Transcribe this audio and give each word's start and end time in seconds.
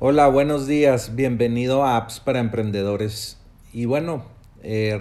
Hola, 0.00 0.28
buenos 0.28 0.68
días. 0.68 1.16
Bienvenido 1.16 1.82
a 1.82 1.96
Apps 1.96 2.20
para 2.20 2.38
Emprendedores. 2.38 3.36
Y 3.72 3.86
bueno, 3.86 4.24
eh, 4.62 4.96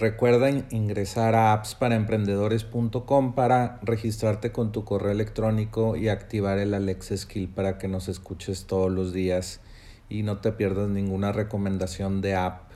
ingresar 0.72 1.36
a 1.36 1.54
appsparaemprendedores.com 1.54 3.36
para 3.36 3.78
registrarte 3.84 4.52
con 4.52 4.72
tu 4.72 4.86
correo 4.86 5.12
electrónico 5.12 5.96
y 5.96 6.10
activar 6.10 6.58
el 6.58 6.74
Alexa 6.74 7.16
Skill 7.16 7.48
para 7.48 7.78
que 7.78 7.88
nos 7.88 8.08
escuches 8.08 8.66
todos 8.66 8.92
los 8.92 9.14
días 9.14 9.62
y 10.10 10.24
no 10.24 10.40
te 10.40 10.52
pierdas 10.52 10.90
ninguna 10.90 11.32
recomendación 11.32 12.22
de 12.22 12.34
app, 12.34 12.72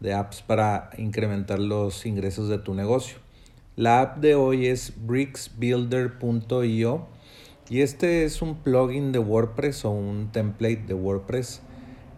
de 0.00 0.12
apps 0.12 0.42
para 0.42 0.90
incrementar 0.98 1.60
los 1.60 2.04
ingresos 2.04 2.50
de 2.50 2.58
tu 2.58 2.74
negocio. 2.74 3.16
La 3.74 4.02
app 4.02 4.18
de 4.18 4.34
hoy 4.34 4.66
es 4.66 4.92
bricksbuilder.io 4.98 7.06
y 7.70 7.82
este 7.82 8.24
es 8.24 8.40
un 8.40 8.56
plugin 8.56 9.12
de 9.12 9.18
WordPress 9.18 9.84
o 9.84 9.90
un 9.90 10.30
template 10.32 10.84
de 10.86 10.94
WordPress, 10.94 11.60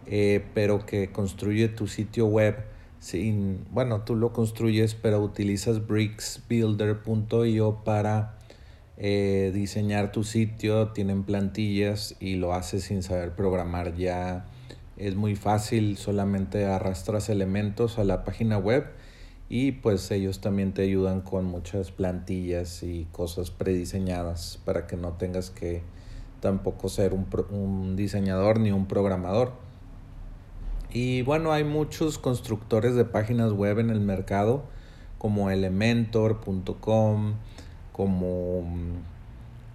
eh, 0.07 0.45
pero 0.53 0.85
que 0.85 1.11
construye 1.11 1.67
tu 1.67 1.87
sitio 1.87 2.25
web 2.27 2.55
sin, 2.99 3.65
bueno, 3.71 4.01
tú 4.01 4.15
lo 4.15 4.31
construyes, 4.31 4.95
pero 4.95 5.21
utilizas 5.21 5.85
bricksbuilder.io 5.87 7.83
para 7.83 8.37
eh, 8.97 9.51
diseñar 9.53 10.11
tu 10.11 10.23
sitio, 10.23 10.89
tienen 10.89 11.23
plantillas 11.23 12.15
y 12.19 12.35
lo 12.35 12.53
haces 12.53 12.83
sin 12.83 13.01
saber 13.03 13.31
programar. 13.31 13.95
Ya 13.95 14.45
es 14.97 15.15
muy 15.15 15.35
fácil, 15.35 15.97
solamente 15.97 16.65
arrastras 16.65 17.29
elementos 17.29 17.97
a 17.97 18.03
la 18.03 18.23
página 18.23 18.57
web 18.59 18.85
y 19.53 19.73
pues 19.73 20.09
ellos 20.11 20.39
también 20.39 20.71
te 20.71 20.83
ayudan 20.83 21.19
con 21.19 21.43
muchas 21.43 21.91
plantillas 21.91 22.83
y 22.83 23.05
cosas 23.11 23.51
prediseñadas 23.51 24.61
para 24.63 24.87
que 24.87 24.95
no 24.95 25.11
tengas 25.15 25.49
que 25.49 25.83
tampoco 26.39 26.87
ser 26.87 27.13
un, 27.13 27.27
un 27.49 27.97
diseñador 27.97 28.61
ni 28.61 28.71
un 28.71 28.85
programador. 28.85 29.51
Y 30.89 31.23
bueno, 31.23 31.51
hay 31.51 31.65
muchos 31.65 32.17
constructores 32.17 32.95
de 32.95 33.03
páginas 33.03 33.51
web 33.51 33.79
en 33.79 33.89
el 33.89 33.99
mercado 33.99 34.63
como 35.17 35.49
elementor.com, 35.49 37.33
como 37.91 38.63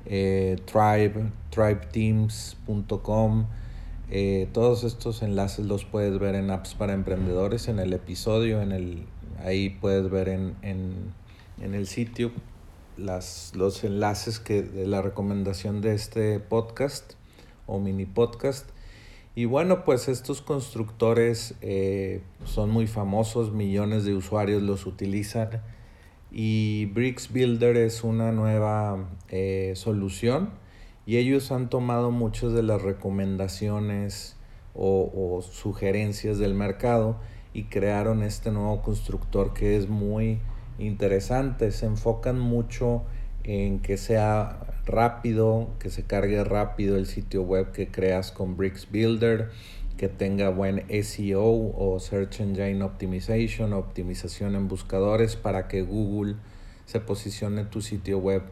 eh, 0.06 0.56
tribe, 0.64 1.30
tribeteams.com. 1.50 3.44
Eh, 4.08 4.48
todos 4.54 4.84
estos 4.84 5.20
enlaces 5.20 5.66
los 5.66 5.84
puedes 5.84 6.18
ver 6.18 6.34
en 6.34 6.50
apps 6.50 6.74
para 6.74 6.94
emprendedores 6.94 7.68
en 7.68 7.78
el 7.78 7.92
episodio, 7.92 8.62
en 8.62 8.72
el 8.72 9.06
Ahí 9.44 9.70
puedes 9.70 10.10
ver 10.10 10.28
en, 10.28 10.54
el 11.60 11.86
sitio 11.86 12.32
las, 12.96 13.52
los 13.54 13.84
enlaces 13.84 14.38
que, 14.38 14.62
de 14.62 14.86
la 14.86 15.02
recomendación 15.02 15.80
de 15.80 15.94
este 15.94 16.40
podcast 16.40 17.14
o 17.66 17.78
mini 17.78 18.06
podcast. 18.06 18.68
Y 19.34 19.44
bueno, 19.44 19.84
pues 19.84 20.08
estos 20.08 20.40
constructores 20.40 21.54
eh, 21.60 22.22
son 22.44 22.70
muy 22.70 22.86
famosos, 22.86 23.52
millones 23.52 24.04
de 24.04 24.14
usuarios 24.14 24.62
los 24.62 24.86
utilizan. 24.86 25.62
Y 26.32 26.86
Bricks 26.86 27.32
Builder 27.32 27.76
es 27.76 28.02
una 28.02 28.32
nueva 28.32 29.08
eh, 29.28 29.72
solución. 29.76 30.50
Y 31.04 31.18
ellos 31.18 31.52
han 31.52 31.68
tomado 31.68 32.10
muchas 32.10 32.52
de 32.52 32.62
las 32.62 32.82
recomendaciones 32.82 34.36
o 34.78 35.42
sugerencias 35.42 36.36
del 36.36 36.52
mercado 36.52 37.18
y 37.56 37.64
crearon 37.64 38.22
este 38.22 38.52
nuevo 38.52 38.82
constructor 38.82 39.54
que 39.54 39.78
es 39.78 39.88
muy 39.88 40.40
interesante. 40.78 41.70
Se 41.70 41.86
enfocan 41.86 42.38
mucho 42.38 43.04
en 43.44 43.78
que 43.78 43.96
sea 43.96 44.60
rápido, 44.84 45.70
que 45.78 45.88
se 45.88 46.02
cargue 46.02 46.44
rápido 46.44 46.98
el 46.98 47.06
sitio 47.06 47.44
web 47.44 47.72
que 47.72 47.88
creas 47.88 48.30
con 48.30 48.58
Bricks 48.58 48.88
Builder, 48.92 49.48
que 49.96 50.10
tenga 50.10 50.50
buen 50.50 50.84
SEO 51.02 51.72
o 51.74 51.98
Search 51.98 52.40
Engine 52.40 52.82
Optimization, 52.82 53.72
optimización 53.72 54.54
en 54.54 54.68
buscadores 54.68 55.36
para 55.36 55.66
que 55.66 55.80
Google 55.80 56.34
se 56.84 57.00
posicione 57.00 57.64
tu 57.64 57.80
sitio 57.80 58.18
web 58.18 58.42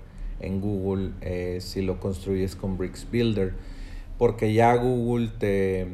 en 0.40 0.62
Google 0.62 1.10
eh, 1.20 1.58
si 1.60 1.82
lo 1.82 2.00
construyes 2.00 2.56
con 2.56 2.78
Bricks 2.78 3.06
Builder. 3.12 3.52
Porque 4.16 4.54
ya 4.54 4.74
Google 4.76 5.28
te, 5.38 5.88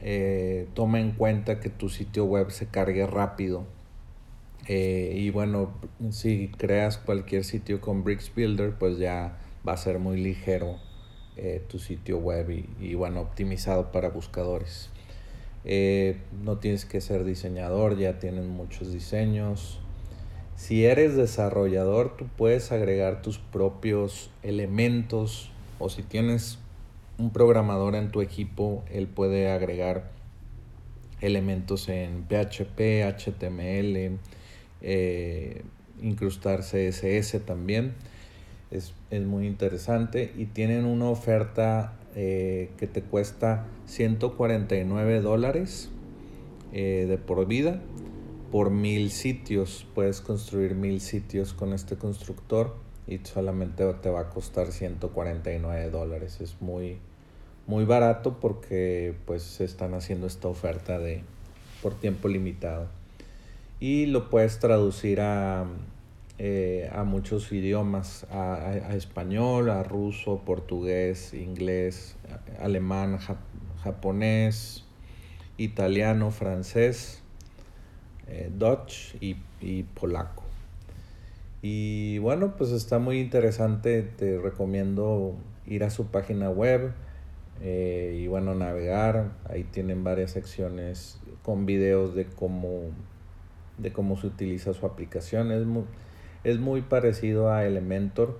eh, 0.00 0.68
toma 0.74 1.00
en 1.00 1.12
cuenta 1.12 1.60
que 1.60 1.70
tu 1.70 1.88
sitio 1.88 2.24
web 2.24 2.50
se 2.50 2.66
cargue 2.66 3.06
rápido. 3.06 3.64
Eh, 4.66 5.14
y 5.16 5.30
bueno, 5.30 5.72
si 6.10 6.48
creas 6.48 6.98
cualquier 6.98 7.44
sitio 7.44 7.80
con 7.80 8.04
Bricks 8.04 8.32
Builder, 8.34 8.74
pues 8.74 8.98
ya 8.98 9.38
va 9.66 9.72
a 9.72 9.76
ser 9.76 9.98
muy 9.98 10.20
ligero 10.20 10.76
eh, 11.36 11.62
tu 11.68 11.78
sitio 11.78 12.18
web 12.18 12.50
y, 12.80 12.94
bueno, 12.94 13.20
optimizado 13.20 13.90
para 13.92 14.10
buscadores. 14.10 14.90
no 16.44 16.58
tienes 16.58 16.84
que 16.84 17.00
ser 17.00 17.24
diseñador, 17.24 17.98
ya 17.98 18.18
tienen 18.18 18.48
muchos 18.48 18.92
diseños. 18.92 19.80
Si 20.56 20.84
eres 20.84 21.16
desarrollador, 21.16 22.16
tú 22.16 22.26
puedes 22.36 22.72
agregar 22.72 23.22
tus 23.22 23.38
propios 23.38 24.30
elementos 24.42 25.52
o 25.78 25.88
si 25.88 26.02
tienes 26.02 26.58
un 27.18 27.30
programador 27.30 27.94
en 27.96 28.10
tu 28.10 28.20
equipo, 28.20 28.84
él 28.90 29.08
puede 29.08 29.50
agregar 29.50 30.10
elementos 31.20 31.88
en 31.88 32.24
PHP, 32.24 33.02
HTML, 33.04 34.18
eh, 34.80 35.62
incrustar 36.00 36.60
CSS 36.60 37.40
también. 37.44 37.94
Es, 38.70 38.94
muy 39.10 39.46
interesante 39.46 40.30
y 40.36 40.44
tienen 40.44 40.84
una 40.84 41.06
oferta 41.06 41.94
eh, 42.14 42.70
que 42.76 42.86
te 42.86 43.00
cuesta 43.00 43.64
149 43.86 45.22
dólares 45.22 45.88
eh, 46.74 47.06
de 47.08 47.16
por 47.16 47.46
vida 47.46 47.80
por 48.50 48.70
mil 48.70 49.10
sitios. 49.10 49.86
Puedes 49.94 50.20
construir 50.20 50.74
mil 50.74 51.00
sitios 51.00 51.54
con 51.54 51.72
este 51.72 51.96
constructor 51.96 52.76
y 53.06 53.18
solamente 53.18 53.84
te 53.94 54.10
va 54.10 54.20
a 54.20 54.30
costar 54.30 54.72
149 54.72 55.90
dólares. 55.90 56.40
Es 56.40 56.60
muy, 56.60 56.98
muy 57.68 57.84
barato 57.84 58.38
porque 58.40 59.14
pues 59.26 59.60
están 59.60 59.92
haciendo 59.92 60.26
esta 60.26 60.48
oferta 60.48 60.98
de 60.98 61.22
por 61.82 61.94
tiempo 61.94 62.26
limitado. 62.26 62.88
Y 63.78 64.06
lo 64.06 64.30
puedes 64.30 64.58
traducir 64.58 65.20
a, 65.20 65.66
eh, 66.38 66.90
a 66.92 67.04
muchos 67.04 67.52
idiomas 67.52 68.24
a, 68.30 68.94
español 68.96 69.68
a 69.68 69.82
ruso 69.82 70.38
portugués 70.46 71.34
inglés 71.34 72.16
alemán 72.58 73.18
japonés 73.84 74.84
italiano 75.58 76.30
francés 76.30 77.22
eh, 78.28 78.50
dutch 78.50 79.14
y, 79.20 79.36
y 79.60 79.82
polaco. 79.82 80.42
Y 81.60 82.16
bueno 82.18 82.56
pues 82.56 82.70
está 82.70 82.98
muy 82.98 83.20
interesante 83.20 84.02
te 84.02 84.38
recomiendo 84.38 85.36
ir 85.66 85.84
a 85.84 85.90
su 85.90 86.06
página 86.06 86.48
web 86.48 86.92
eh, 87.62 88.18
y 88.20 88.26
bueno, 88.26 88.54
navegar. 88.54 89.32
Ahí 89.48 89.64
tienen 89.64 90.04
varias 90.04 90.32
secciones 90.32 91.20
con 91.42 91.66
videos 91.66 92.14
de 92.14 92.26
cómo, 92.26 92.90
de 93.78 93.92
cómo 93.92 94.16
se 94.16 94.28
utiliza 94.28 94.74
su 94.74 94.86
aplicación. 94.86 95.50
Es 95.50 95.64
muy, 95.64 95.84
es 96.44 96.58
muy 96.58 96.82
parecido 96.82 97.50
a 97.50 97.64
Elementor, 97.64 98.38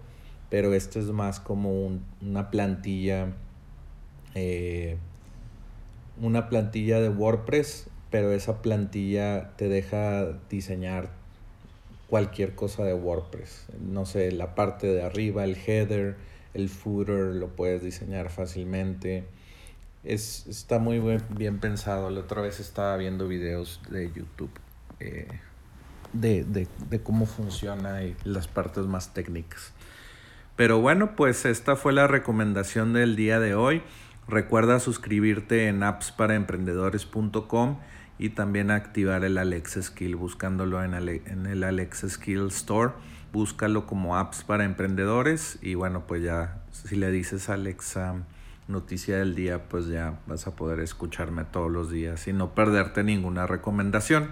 pero 0.51 0.75
esto 0.75 0.99
es 0.99 1.06
más 1.06 1.41
como 1.41 1.99
una 2.23 2.51
plantilla. 2.51 3.33
Eh, 4.34 4.97
una 6.21 6.49
plantilla 6.49 7.00
de 7.00 7.09
WordPress, 7.09 7.89
pero 8.11 8.33
esa 8.33 8.61
plantilla 8.61 9.53
te 9.56 9.69
deja 9.69 10.27
diseñar 10.50 11.11
cualquier 12.09 12.55
cosa 12.55 12.85
de 12.85 12.95
WordPress. 12.95 13.67
No 13.81 14.06
sé, 14.06 14.33
la 14.33 14.55
parte 14.55 14.87
de 14.89 15.03
arriba, 15.03 15.45
el 15.45 15.56
header, 15.56 16.17
el 16.54 16.69
footer 16.69 17.34
lo 17.36 17.48
puedes 17.48 17.82
diseñar 17.82 18.31
fácilmente. 18.31 19.25
Es, 20.04 20.47
está 20.47 20.78
muy 20.78 21.00
bien, 21.31 21.58
pensado. 21.58 22.11
La 22.11 22.20
otra 22.20 22.40
vez 22.43 22.61
estaba 22.61 22.96
viendo 22.96 23.26
videos 23.28 23.81
de 23.90 24.12
YouTube 24.12 24.50
eh, 25.00 25.28
de, 26.12 26.44
de, 26.44 27.02
cómo 27.02 27.26
funciona 27.26 28.02
y 28.02 28.17
las 28.25 28.49
partes 28.49 28.87
más 28.87 29.12
técnicas. 29.12 29.73
Pero 30.56 30.81
bueno, 30.81 31.14
pues 31.14 31.44
esta 31.44 31.76
fue 31.76 31.93
la 31.93 32.06
recomendación 32.06 32.93
del 32.93 33.14
día 33.17 33.38
de 33.38 33.55
hoy. 33.55 33.82
Recuerda 34.26 34.81
suscribirte 34.81 35.69
en 35.69 35.82
appsparaemprendedores.com 35.82 37.78
y 38.19 38.31
también 38.31 38.70
activar 38.70 39.25
el 39.25 39.38
Alexa 39.38 39.82
Skill 39.82 40.17
buscándolo 40.17 40.82
en, 40.82 40.94
en 40.94 41.47
el 41.47 41.65
Alexa 41.65 42.09
Skill 42.09 42.49
Store 42.49 42.93
búscalo 43.32 43.87
como 43.87 44.17
apps 44.17 44.43
para 44.43 44.65
emprendedores 44.65 45.59
y 45.61 45.75
bueno, 45.75 46.05
pues 46.06 46.23
ya 46.23 46.61
si 46.73 46.97
le 46.97 47.11
dices 47.11 47.49
Alexa 47.49 48.15
noticia 48.69 49.19
del 49.19 49.35
día, 49.35 49.69
pues 49.69 49.87
ya 49.87 50.20
vas 50.26 50.47
a 50.47 50.55
poder 50.55 50.81
escucharme 50.81 51.44
todos 51.44 51.70
los 51.70 51.91
días 51.91 52.29
y 52.29 52.32
no 52.32 52.55
perderte 52.55 53.03
ninguna 53.03 53.47
recomendación. 53.47 54.31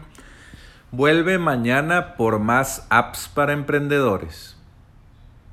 Vuelve 0.93 1.39
mañana 1.39 2.17
por 2.17 2.39
más 2.39 2.87
apps 2.91 3.29
para 3.29 3.53
emprendedores. 3.53 4.56